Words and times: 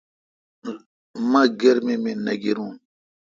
مہ 1.31 1.41
گرمی 1.61 1.95
می 2.03 2.13
نہ 2.25 2.33
گیروں۔ 2.41 2.71